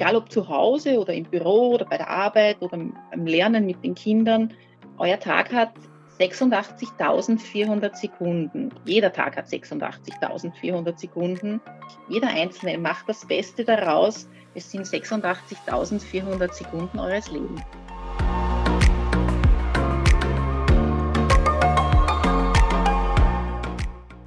egal 0.00 0.16
ob 0.16 0.32
zu 0.32 0.48
Hause 0.48 0.98
oder 0.98 1.12
im 1.12 1.24
Büro 1.24 1.74
oder 1.74 1.84
bei 1.84 1.98
der 1.98 2.08
Arbeit 2.08 2.62
oder 2.62 2.78
beim 2.78 3.26
Lernen 3.26 3.66
mit 3.66 3.84
den 3.84 3.94
Kindern, 3.94 4.50
euer 4.96 5.20
Tag 5.20 5.52
hat 5.52 5.74
86.400 6.18 7.94
Sekunden. 7.94 8.70
Jeder 8.86 9.12
Tag 9.12 9.36
hat 9.36 9.48
86.400 9.48 10.98
Sekunden. 10.98 11.60
Jeder 12.08 12.28
Einzelne 12.28 12.78
macht 12.78 13.10
das 13.10 13.26
Beste 13.26 13.62
daraus. 13.62 14.26
Es 14.54 14.70
sind 14.70 14.86
86.400 14.86 16.50
Sekunden 16.50 16.98
eures 16.98 17.30
Lebens. 17.30 17.60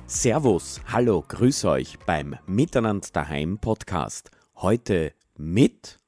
Servus, 0.05 0.81
hallo, 0.91 1.23
grüß 1.27 1.65
euch 1.65 1.97
beim 2.05 2.35
Miteinander 2.45 3.07
daheim 3.11 3.57
Podcast. 3.57 4.29
Heute 4.57 5.13
mit 5.37 5.99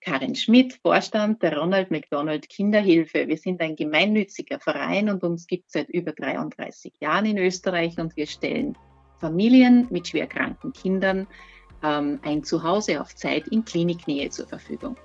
Karin 0.00 0.34
Schmidt, 0.34 0.80
Vorstand 0.82 1.42
der 1.42 1.56
Ronald 1.56 1.92
McDonald 1.92 2.48
Kinderhilfe. 2.48 3.28
Wir 3.28 3.38
sind 3.38 3.60
ein 3.60 3.76
gemeinnütziger 3.76 4.58
Verein 4.58 5.08
und 5.08 5.22
uns 5.22 5.46
gibt 5.46 5.66
es 5.66 5.74
seit 5.74 5.88
über 5.90 6.12
33 6.12 6.94
Jahren 7.00 7.26
in 7.26 7.38
Österreich 7.38 7.98
und 7.98 8.16
wir 8.16 8.26
stellen 8.26 8.76
Familien 9.20 9.86
mit 9.90 10.08
schwerkranken 10.08 10.72
Kindern 10.72 11.28
ähm, 11.84 12.18
ein 12.22 12.42
Zuhause 12.42 13.00
auf 13.00 13.14
Zeit 13.14 13.46
in 13.48 13.64
Kliniknähe 13.64 14.28
zur 14.30 14.48
Verfügung. 14.48 14.96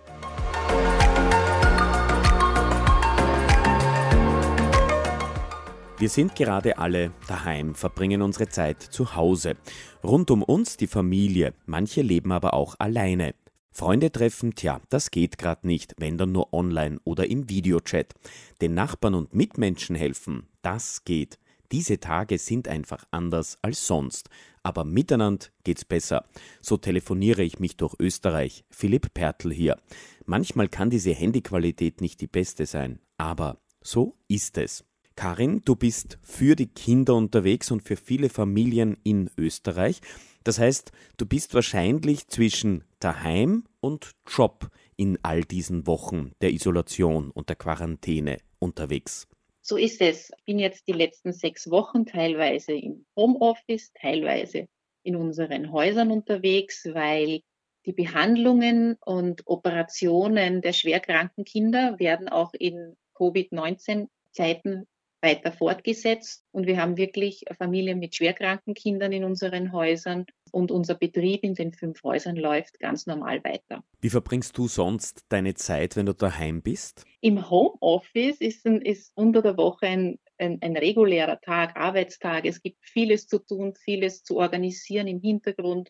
Wir 5.99 6.09
sind 6.09 6.35
gerade 6.35 6.77
alle 6.77 7.11
daheim, 7.27 7.73
verbringen 7.73 8.21
unsere 8.21 8.47
Zeit 8.47 8.83
zu 8.83 9.15
Hause. 9.15 9.55
Rund 10.03 10.29
um 10.29 10.43
uns 10.43 10.77
die 10.77 10.85
Familie, 10.85 11.55
manche 11.65 12.03
leben 12.03 12.31
aber 12.31 12.53
auch 12.53 12.75
alleine. 12.77 13.33
Freunde 13.71 14.11
treffen, 14.11 14.53
tja, 14.53 14.79
das 14.89 15.09
geht 15.09 15.39
gerade 15.39 15.65
nicht, 15.65 15.95
wenn 15.97 16.19
dann 16.19 16.31
nur 16.31 16.53
online 16.53 16.99
oder 17.03 17.27
im 17.27 17.49
Videochat. 17.49 18.13
Den 18.61 18.75
Nachbarn 18.75 19.15
und 19.15 19.33
Mitmenschen 19.33 19.95
helfen, 19.95 20.47
das 20.61 21.03
geht. 21.03 21.39
Diese 21.71 21.99
Tage 21.99 22.37
sind 22.37 22.67
einfach 22.67 23.03
anders 23.09 23.57
als 23.63 23.87
sonst. 23.87 24.29
Aber 24.61 24.83
miteinander 24.83 25.47
geht's 25.63 25.83
besser. 25.83 26.25
So 26.61 26.77
telefoniere 26.77 27.41
ich 27.41 27.57
mich 27.57 27.75
durch 27.75 27.95
Österreich. 27.99 28.65
Philipp 28.69 29.15
Pertl 29.15 29.51
hier. 29.51 29.77
Manchmal 30.25 30.67
kann 30.67 30.91
diese 30.91 31.11
Handyqualität 31.11 32.01
nicht 32.01 32.21
die 32.21 32.27
beste 32.27 32.67
sein, 32.67 32.99
aber 33.17 33.57
so 33.81 34.15
ist 34.27 34.59
es. 34.59 34.83
Karin, 35.17 35.63
du 35.65 35.75
bist 35.75 36.19
für 36.21 36.55
die 36.55 36.67
Kinder 36.67 37.15
unterwegs 37.15 37.71
und 37.71 37.81
für 37.81 37.97
viele 37.97 38.29
Familien 38.29 38.97
in 39.03 39.31
Österreich. 39.35 39.99
Das 40.43 40.59
heißt, 40.59 40.91
du 41.17 41.25
bist 41.25 41.55
wahrscheinlich 41.55 42.27
zwischen 42.27 42.83
daheim 42.99 43.63
und 43.79 44.11
Job 44.27 44.69
in 44.95 45.17
all 45.23 45.41
diesen 45.41 45.87
Wochen 45.87 46.33
der 46.41 46.51
Isolation 46.51 47.31
und 47.31 47.49
der 47.49 47.55
Quarantäne 47.55 48.37
unterwegs. 48.59 49.27
So 49.63 49.75
ist 49.75 50.01
es. 50.01 50.29
Ich 50.37 50.45
bin 50.45 50.59
jetzt 50.59 50.87
die 50.87 50.93
letzten 50.93 51.33
sechs 51.33 51.71
Wochen 51.71 52.05
teilweise 52.05 52.73
im 52.73 53.07
Homeoffice, 53.15 53.91
teilweise 53.99 54.67
in 55.01 55.15
unseren 55.15 55.71
Häusern 55.71 56.11
unterwegs, 56.11 56.85
weil 56.93 57.41
die 57.87 57.93
Behandlungen 57.93 58.97
und 59.03 59.41
Operationen 59.47 60.61
der 60.61 60.73
schwerkranken 60.73 61.43
Kinder 61.43 61.97
werden 61.97 62.29
auch 62.29 62.53
in 62.53 62.95
Covid-19-Zeiten 63.15 64.85
weiter 65.27 65.51
fortgesetzt 65.51 66.45
und 66.51 66.67
wir 66.67 66.81
haben 66.81 66.95
wirklich 66.95 67.43
Familien 67.57 67.99
mit 67.99 68.15
schwerkranken 68.15 68.73
Kindern 68.73 69.11
in 69.11 69.25
unseren 69.25 69.73
Häusern 69.73 70.25
und 70.51 70.71
unser 70.71 70.95
Betrieb 70.95 71.43
in 71.43 71.53
den 71.53 71.73
fünf 71.73 72.01
Häusern 72.03 72.37
läuft 72.37 72.79
ganz 72.79 73.05
normal 73.05 73.43
weiter. 73.43 73.83
Wie 73.99 74.09
verbringst 74.09 74.57
du 74.57 74.67
sonst 74.67 75.25
deine 75.29 75.53
Zeit, 75.55 75.95
wenn 75.97 76.05
du 76.05 76.13
daheim 76.13 76.61
bist? 76.61 77.03
Im 77.19 77.49
Homeoffice 77.49 78.39
ist, 78.39 78.65
ist 78.65 79.11
unter 79.15 79.41
der 79.41 79.57
Woche 79.57 79.87
ein, 79.87 80.19
ein, 80.37 80.59
ein 80.61 80.77
regulärer 80.77 81.41
Tag, 81.41 81.75
Arbeitstag. 81.75 82.45
Es 82.45 82.61
gibt 82.61 82.77
vieles 82.81 83.27
zu 83.27 83.39
tun, 83.39 83.73
vieles 83.75 84.23
zu 84.23 84.37
organisieren 84.37 85.07
im 85.07 85.19
Hintergrund 85.19 85.89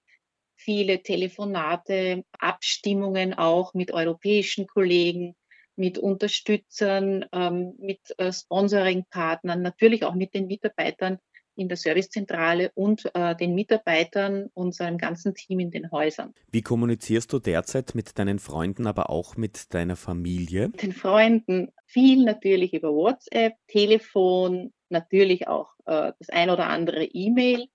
viele 0.59 1.03
Telefonate, 1.03 2.23
Abstimmungen 2.39 3.35
auch 3.35 3.75
mit 3.75 3.93
europäischen 3.93 4.65
Kollegen 4.65 5.35
mit 5.77 5.97
Unterstützern, 5.97 7.25
ähm, 7.31 7.75
mit 7.79 7.99
äh, 8.17 8.33
Sponsoring-Partnern, 8.33 9.61
natürlich 9.61 10.03
auch 10.03 10.15
mit 10.15 10.33
den 10.33 10.47
Mitarbeitern 10.47 11.19
in 11.57 11.67
der 11.67 11.77
Servicezentrale 11.77 12.71
und 12.75 13.09
äh, 13.15 13.35
den 13.35 13.55
Mitarbeitern 13.55 14.49
unserem 14.53 14.97
ganzen 14.97 15.33
Team 15.33 15.59
in 15.59 15.71
den 15.71 15.91
Häusern. 15.91 16.33
Wie 16.51 16.61
kommunizierst 16.61 17.33
du 17.33 17.39
derzeit 17.39 17.95
mit 17.95 18.17
deinen 18.19 18.39
Freunden, 18.39 18.87
aber 18.87 19.09
auch 19.09 19.37
mit 19.37 19.73
deiner 19.73 19.95
Familie? 19.95 20.67
Mit 20.69 20.83
den 20.83 20.93
Freunden 20.93 21.71
viel 21.85 22.23
natürlich 22.23 22.73
über 22.73 22.93
WhatsApp, 22.93 23.55
Telefon, 23.67 24.71
natürlich 24.89 25.47
auch 25.47 25.69
äh, 25.85 26.11
das 26.19 26.29
ein 26.29 26.49
oder 26.49 26.67
andere 26.67 27.03
E-Mail. 27.03 27.67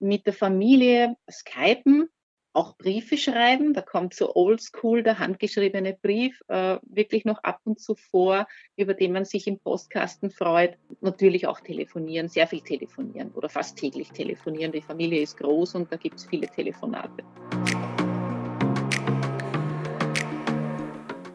Mit 0.00 0.26
der 0.26 0.32
Familie 0.32 1.16
Skypen, 1.28 2.08
auch 2.52 2.76
Briefe 2.76 3.16
schreiben. 3.16 3.74
Da 3.74 3.82
kommt 3.82 4.14
so 4.14 4.34
oldschool 4.34 5.02
der 5.02 5.18
handgeschriebene 5.18 5.96
Brief 6.00 6.40
äh, 6.48 6.78
wirklich 6.82 7.24
noch 7.24 7.42
ab 7.44 7.60
und 7.64 7.80
zu 7.80 7.94
vor, 7.94 8.46
über 8.76 8.94
den 8.94 9.12
man 9.12 9.24
sich 9.24 9.46
im 9.46 9.58
Postkasten 9.58 10.30
freut. 10.30 10.76
Natürlich 11.00 11.46
auch 11.46 11.60
telefonieren, 11.60 12.28
sehr 12.28 12.46
viel 12.46 12.60
telefonieren 12.60 13.30
oder 13.32 13.48
fast 13.48 13.78
täglich 13.78 14.10
telefonieren. 14.10 14.72
Die 14.72 14.82
Familie 14.82 15.20
ist 15.20 15.36
groß 15.36 15.74
und 15.76 15.92
da 15.92 15.96
gibt 15.96 16.16
es 16.16 16.26
viele 16.26 16.48
Telefonate. 16.48 17.22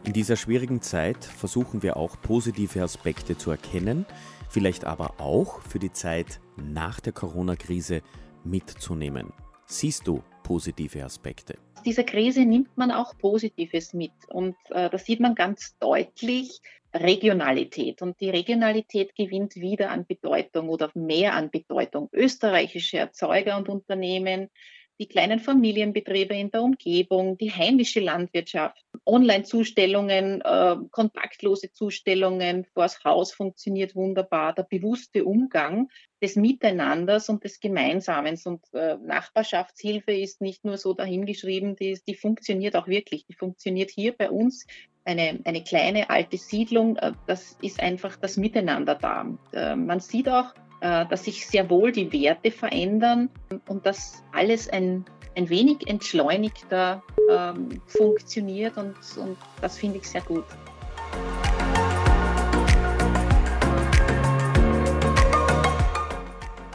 In 0.05 0.11
dieser 0.11 0.35
schwierigen 0.35 0.81
Zeit 0.81 1.23
versuchen 1.25 1.81
wir 1.81 1.97
auch 1.97 2.21
positive 2.21 2.83
Aspekte 2.83 3.37
zu 3.37 3.49
erkennen, 3.49 4.05
vielleicht 4.49 4.85
aber 4.85 5.19
auch 5.19 5.61
für 5.61 5.79
die 5.79 5.91
Zeit 5.91 6.39
nach 6.55 6.99
der 6.99 7.13
Corona-Krise 7.13 8.01
mitzunehmen. 8.43 9.33
Siehst 9.65 10.07
du 10.07 10.23
positive 10.43 11.03
Aspekte? 11.03 11.57
Aus 11.75 11.83
dieser 11.83 12.03
Krise 12.03 12.45
nimmt 12.45 12.77
man 12.77 12.91
auch 12.91 13.17
Positives 13.17 13.93
mit 13.93 14.11
und 14.29 14.55
äh, 14.69 14.89
da 14.89 14.97
sieht 14.97 15.19
man 15.19 15.35
ganz 15.35 15.77
deutlich 15.79 16.61
Regionalität 16.93 18.01
und 18.01 18.19
die 18.21 18.29
Regionalität 18.29 19.15
gewinnt 19.15 19.55
wieder 19.55 19.89
an 19.89 20.05
Bedeutung 20.05 20.69
oder 20.69 20.91
mehr 20.93 21.33
an 21.33 21.49
Bedeutung. 21.49 22.09
Österreichische 22.13 22.97
Erzeuger 22.97 23.57
und 23.57 23.67
Unternehmen, 23.67 24.49
die 24.99 25.07
kleinen 25.07 25.39
Familienbetriebe 25.39 26.35
in 26.35 26.51
der 26.51 26.61
Umgebung, 26.61 27.37
die 27.37 27.51
heimische 27.51 27.99
Landwirtschaft, 27.99 28.77
Online-Zustellungen, 29.05 30.41
äh, 30.41 30.75
kontaktlose 30.91 31.71
Zustellungen 31.71 32.65
vors 32.73 33.03
Haus 33.03 33.33
funktioniert 33.33 33.95
wunderbar, 33.95 34.53
der 34.53 34.63
bewusste 34.63 35.25
Umgang 35.25 35.89
des 36.21 36.35
Miteinanders 36.35 37.27
und 37.29 37.43
des 37.43 37.59
Gemeinsamens 37.59 38.45
und 38.45 38.61
äh, 38.73 38.95
Nachbarschaftshilfe 38.97 40.13
ist 40.13 40.41
nicht 40.41 40.63
nur 40.63 40.77
so 40.77 40.93
dahingeschrieben, 40.93 41.75
die, 41.75 41.99
die 42.07 42.15
funktioniert 42.15 42.75
auch 42.75 42.87
wirklich. 42.87 43.25
Die 43.25 43.33
funktioniert 43.33 43.89
hier 43.89 44.13
bei 44.13 44.29
uns 44.29 44.65
eine, 45.05 45.39
eine 45.43 45.63
kleine 45.63 46.09
alte 46.09 46.37
Siedlung, 46.37 46.97
äh, 46.97 47.13
das 47.27 47.57
ist 47.61 47.81
einfach 47.81 48.15
das 48.15 48.37
Miteinander 48.37 48.95
da. 48.95 49.25
Äh, 49.51 49.75
man 49.75 49.99
sieht 49.99 50.29
auch, 50.29 50.53
dass 50.83 51.23
sich 51.23 51.47
sehr 51.47 51.69
wohl 51.69 51.93
die 51.93 52.11
Werte 52.11 52.51
verändern 52.51 53.29
und 53.69 53.85
dass 53.85 54.21
alles 54.33 54.67
ein, 54.67 55.05
ein 55.37 55.47
wenig 55.47 55.87
entschleunigter 55.87 57.01
ähm, 57.29 57.81
funktioniert 57.85 58.75
und, 58.75 58.95
und 59.15 59.37
das 59.61 59.77
finde 59.77 59.99
ich 59.99 60.09
sehr 60.09 60.21
gut. 60.21 60.43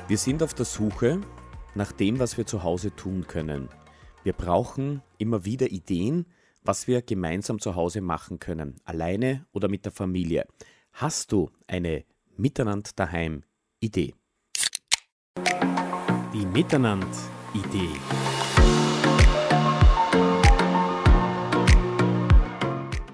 Wir 0.08 0.16
sind 0.16 0.42
auf 0.42 0.54
der 0.54 0.64
Suche 0.64 1.20
nach 1.74 1.92
dem, 1.92 2.18
was 2.18 2.38
wir 2.38 2.46
zu 2.46 2.62
Hause 2.62 2.96
tun 2.96 3.26
können. 3.26 3.68
Wir 4.24 4.32
brauchen 4.32 5.02
immer 5.18 5.44
wieder 5.44 5.70
Ideen, 5.70 6.24
was 6.62 6.88
wir 6.88 7.02
gemeinsam 7.02 7.58
zu 7.58 7.74
Hause 7.74 8.00
machen 8.00 8.38
können, 8.38 8.76
alleine 8.86 9.44
oder 9.52 9.68
mit 9.68 9.84
der 9.84 9.92
Familie. 9.92 10.46
Hast 10.92 11.30
du 11.32 11.50
eine 11.66 12.04
Miteinander 12.38 12.90
daheim 12.96 13.42
Idee. 13.80 14.12
Die 16.34 16.46
Miteinander-Idee. 16.46 17.94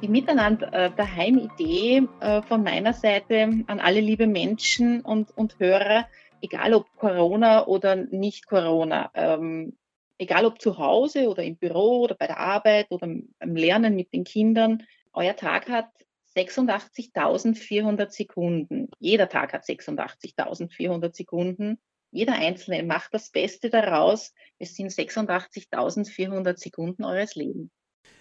Die 0.01 0.09
Miteinander-Daheim-Idee 0.09 2.09
äh, 2.21 2.41
von 2.43 2.63
meiner 2.63 2.95
Seite 2.95 3.43
an 3.67 3.81
alle 3.81 4.01
liebe 4.01 4.27
Menschen 4.27 5.03
und, 5.03 5.37
und 5.37 5.59
Hörer, 5.59 6.09
egal 6.41 6.73
ob 6.73 6.87
Corona 6.97 7.67
oder 7.67 7.97
nicht 7.97 8.47
Corona, 8.47 9.11
ähm, 9.13 9.77
egal 10.17 10.47
ob 10.47 10.63
zu 10.63 10.79
Hause 10.79 11.29
oder 11.29 11.43
im 11.43 11.57
Büro 11.57 12.05
oder 12.05 12.15
bei 12.15 12.27
der 12.27 12.39
Arbeit 12.39 12.87
oder 12.89 13.07
beim 13.07 13.55
Lernen 13.55 13.97
mit 13.97 14.15
den 14.15 14.25
Kindern, 14.25 14.83
euer 15.13 15.37
Tag 15.37 15.69
hat 15.69 15.91
86.400 16.37 18.11
Sekunden. 18.11 18.89
Jeder 18.99 19.29
Tag 19.29 19.53
hat 19.53 19.65
86.400 19.65 21.15
Sekunden. 21.15 21.79
Jeder 22.11 22.35
Einzelne 22.35 22.83
macht 22.83 23.15
das 23.15 23.31
Beste 23.31 23.71
daraus. 23.71 24.33
Es 24.59 24.75
sind 24.75 24.91
86.400 24.91 26.57
Sekunden 26.59 27.05
eures 27.05 27.35
Lebens. 27.35 27.71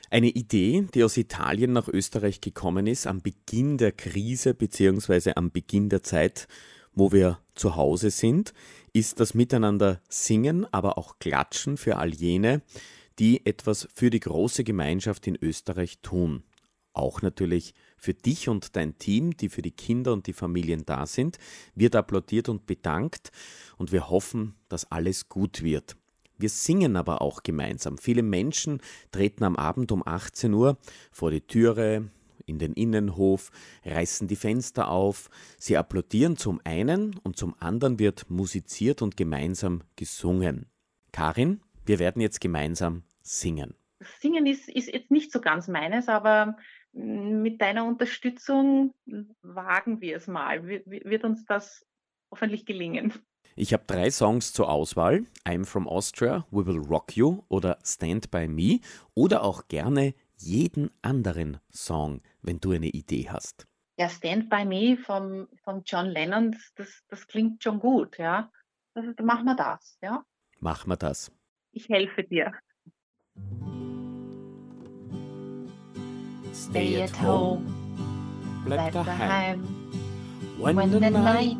Eine 0.10 0.30
Idee, 0.30 0.86
die 0.94 1.04
aus 1.04 1.18
Italien 1.18 1.74
nach 1.74 1.88
Österreich 1.88 2.40
gekommen 2.40 2.86
ist, 2.86 3.08
am 3.08 3.22
Beginn 3.22 3.78
der 3.78 3.92
Krise 3.92 4.54
bzw. 4.54 5.34
am 5.36 5.52
Beginn 5.52 5.90
der 5.90 6.04
Zeit, 6.04 6.48
wo 6.94 7.12
wir 7.12 7.40
zu 7.56 7.76
Hause 7.76 8.12
sind, 8.12 8.54
ist 8.94 9.20
das 9.20 9.34
Miteinander 9.34 10.02
singen, 10.10 10.68
aber 10.72 11.00
auch 11.00 11.18
klatschen 11.18 11.78
für 11.78 11.98
all 11.98 12.14
jene, 12.14 12.62
die 13.18 13.46
etwas 13.46 13.88
für 13.94 14.10
die 14.10 14.20
große 14.20 14.64
Gemeinschaft 14.64 15.26
in 15.26 15.36
Österreich 15.36 16.00
tun. 16.02 16.44
Auch 16.94 17.22
natürlich 17.22 17.74
für 17.98 18.14
dich 18.14 18.50
und 18.50 18.76
dein 18.76 18.98
Team, 18.98 19.36
die 19.36 19.50
für 19.50 19.62
die 19.62 19.72
Kinder 19.72 20.14
und 20.14 20.28
die 20.28 20.34
Familien 20.34 20.86
da 20.86 21.06
sind, 21.06 21.40
wird 21.76 21.96
applaudiert 21.96 22.50
und 22.50 22.66
bedankt 22.68 23.32
und 23.78 23.92
wir 23.92 24.10
hoffen, 24.10 24.56
dass 24.70 24.92
alles 24.92 25.28
gut 25.28 25.64
wird. 25.64 25.96
Wir 26.38 26.50
singen 26.50 26.96
aber 26.96 27.22
auch 27.22 27.44
gemeinsam. 27.44 27.98
Viele 27.98 28.24
Menschen 28.24 28.82
treten 29.12 29.44
am 29.44 29.56
Abend 29.56 29.92
um 29.92 30.06
18 30.06 30.54
Uhr 30.54 30.78
vor 31.12 31.32
die 31.32 31.42
Türe, 31.42 32.10
in 32.46 32.60
den 32.60 32.74
Innenhof, 32.74 33.52
reißen 33.86 34.28
die 34.28 34.36
Fenster 34.36 34.90
auf, 34.90 35.30
sie 35.58 35.78
applaudieren 35.78 36.38
zum 36.38 36.60
einen 36.64 37.18
und 37.24 37.38
zum 37.38 37.56
anderen 37.60 38.00
wird 38.00 38.30
musiziert 38.30 39.02
und 39.02 39.16
gemeinsam 39.16 39.84
gesungen. 39.96 40.66
Karin, 41.12 41.62
wir 41.86 42.00
werden 42.00 42.22
jetzt 42.22 42.42
gemeinsam 42.42 43.04
singen. 43.22 43.76
Singen 44.20 44.46
ist, 44.46 44.70
ist 44.70 44.92
jetzt 44.92 45.12
nicht 45.12 45.32
so 45.32 45.42
ganz 45.42 45.68
meines, 45.68 46.08
aber 46.08 46.58
mit 46.94 47.62
deiner 47.62 47.86
Unterstützung 47.86 48.94
wagen 49.42 50.02
wir 50.02 50.18
es 50.18 50.28
mal. 50.28 50.66
Wird 50.66 51.24
uns 51.24 51.46
das 51.46 51.86
hoffentlich 52.32 52.66
gelingen. 52.66 53.14
Ich 53.56 53.74
habe 53.74 53.84
drei 53.86 54.10
Songs 54.10 54.52
zur 54.52 54.70
Auswahl. 54.70 55.26
I'm 55.46 55.66
from 55.66 55.88
Austria, 55.88 56.46
We 56.50 56.66
Will 56.66 56.80
Rock 56.80 57.16
You 57.16 57.44
oder 57.50 57.78
Stand 57.84 58.32
By 58.32 58.48
Me 58.48 58.80
oder 59.14 59.44
auch 59.44 59.68
gerne 59.68 60.16
jeden 60.38 60.90
anderen 61.04 61.60
Song, 61.70 62.22
wenn 62.42 62.60
du 62.60 62.72
eine 62.72 62.88
Idee 62.88 63.30
hast. 63.30 63.68
Ja, 63.98 64.10
Stand 64.10 64.50
By 64.50 64.66
Me 64.66 64.98
von, 64.98 65.48
von 65.64 65.84
John 65.86 66.08
Lennon, 66.08 66.58
das, 66.76 67.04
das 67.10 67.28
klingt 67.28 67.64
schon 67.64 67.80
gut, 67.80 68.18
ja. 68.18 68.52
Also, 68.96 69.12
machen 69.24 69.46
wir 69.46 69.56
das, 69.56 69.98
ja. 70.02 70.26
Machen 70.60 70.90
wir 70.90 70.98
das. 70.98 71.32
Ich 71.72 71.90
helfe 71.90 72.24
dir. 72.24 72.54
Stay 76.64 77.04
at 77.04 77.12
home, 77.12 77.68
bleib 78.64 78.96
daheim. 78.96 79.68
When, 80.56 80.80
when 80.80 80.92
the 80.96 81.12
night 81.12 81.60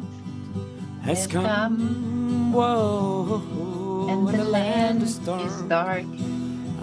has 1.04 1.28
come, 1.28 2.54
whoa, 2.54 3.44
and 4.08 4.24
the 4.32 4.48
land 4.48 5.04
is 5.04 5.20
dark, 5.20 6.08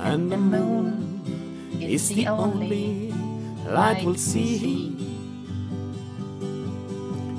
and 0.05 0.31
the 0.31 0.37
moon 0.37 1.25
is 1.81 2.11
the 2.11 2.28
only 2.28 3.11
light 3.64 4.05
we'll 4.05 4.20
see. 4.20 4.93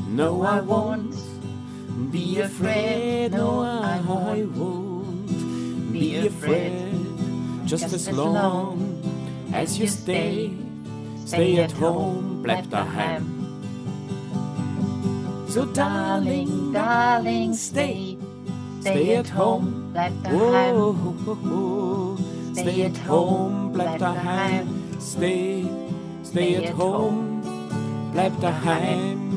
No, 0.09 0.41
I 0.41 0.61
won't 0.61 1.13
be 2.11 2.41
afraid. 2.41 3.33
No, 3.33 3.61
I 3.61 4.01
won't 4.01 5.93
be 5.93 6.25
afraid. 6.25 6.89
Just 7.69 7.93
as 7.93 8.09
long 8.11 8.97
as 9.53 9.77
you 9.77 9.85
stay, 9.85 10.57
stay 11.31 11.59
at 11.63 11.71
home, 11.71 12.43
bleib 12.43 12.67
daheim. 12.69 13.23
So 15.47 15.65
darling, 15.65 16.73
darling, 16.73 17.53
stay, 17.53 18.17
stay 18.81 19.15
at 19.15 19.29
home, 19.29 19.93
bleib 19.93 20.11
daheim. 20.23 20.75
Whoa, 20.75 22.17
stay 22.53 22.83
at 22.83 22.97
home, 23.07 23.71
bleib 23.71 23.97
daheim. 23.97 24.67
Stay, 24.99 25.63
stay 26.23 26.55
at 26.55 26.69
home, 26.75 27.41
bleib 28.11 28.35
daheim. 28.41 29.31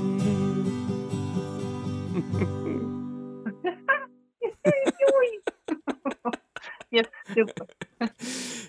Jetzt 6.91 7.11
super. 7.35 7.67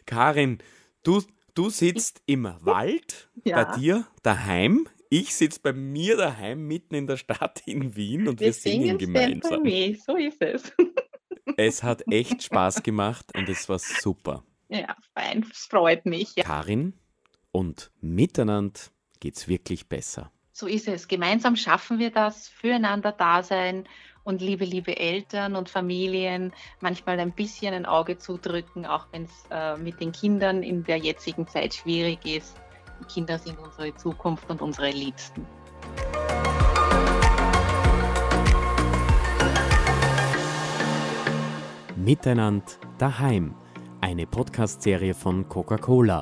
Karin, 0.06 0.60
du, 1.04 1.22
du 1.56 1.69
sitzt 1.69 2.22
im 2.28 2.44
Wald 2.62 3.30
ja. 3.44 3.63
bei 3.63 3.78
dir 3.78 4.07
daheim. 4.22 4.88
Ich 5.10 5.36
sitze 5.36 5.60
bei 5.62 5.74
mir 5.74 6.18
daheim 6.18 6.68
mitten 6.68 6.96
in 6.96 7.07
der 7.07 7.18
Stadt 7.18 7.62
in 7.66 7.96
Wien 7.96 8.28
und 8.28 8.40
wir, 8.40 8.48
wir 8.48 8.54
singen 8.54 8.98
gemeinsam. 8.98 9.63
Me. 9.63 9.96
So 9.96 10.16
ist 10.16 10.42
es. 10.42 10.72
Es 11.57 11.84
hat 11.84 12.04
echt 12.12 12.44
Spaß 12.44 12.84
gemacht 12.84 13.28
und 13.38 13.48
es 13.48 13.69
war 13.69 13.80
super. 13.80 14.44
Ja, 14.68 14.96
fein, 15.13 15.46
es 15.50 15.68
freut 15.68 16.06
mich. 16.06 16.36
Ja. 16.36 16.44
Karin, 16.44 16.96
und 17.56 17.90
miteinander 18.01 18.81
geht 19.22 19.38
es 19.38 19.48
wirklich 19.48 19.88
besser. 19.88 20.30
So 20.51 20.68
ist 20.68 20.90
es. 20.90 21.08
Gemeinsam 21.08 21.56
schaffen 21.56 22.00
wir 22.00 22.12
das, 22.12 22.50
füreinander 22.50 23.13
da 23.13 23.44
sein 23.44 23.88
und 24.25 24.42
liebe, 24.42 24.66
liebe 24.66 24.98
Eltern 24.98 25.56
und 25.56 25.69
Familien 25.69 26.51
manchmal 26.81 27.19
ein 27.19 27.31
bisschen 27.31 27.74
ein 27.74 27.86
Auge 27.86 28.18
zudrücken, 28.18 28.86
auch 28.86 29.07
wenn 29.12 29.24
es 29.24 29.45
äh, 29.51 29.77
mit 29.77 30.01
den 30.01 30.12
Kindern 30.12 30.63
in 30.63 30.83
der 30.83 30.98
jetzigen 30.98 31.48
Zeit 31.48 31.75
schwierig 31.75 32.25
ist. 32.25 32.57
Die 33.00 33.06
Kinder 33.06 33.38
sind 33.38 33.57
unsere 33.60 33.95
Zukunft 33.95 34.50
und 34.50 34.62
unsere 34.62 34.89
Liebsten. 34.89 35.45
Miteinander 41.95 42.66
daheim. 42.98 43.56
Eine 44.01 44.27
Podcast-Serie 44.27 45.13
von 45.13 45.50
Coca-Cola. 45.50 46.22